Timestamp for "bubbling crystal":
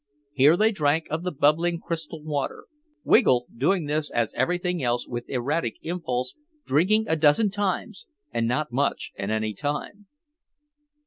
1.31-2.23